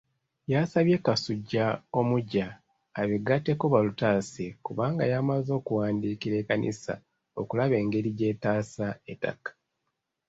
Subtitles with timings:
[0.51, 1.65] Yasabye Kasujja
[1.99, 2.47] omuggya
[3.01, 6.93] abeegatteko balutaase kubanga yamaze okuwandiikira ekkanisa
[7.41, 9.51] okulaba engeri gy'etaasa ettaka.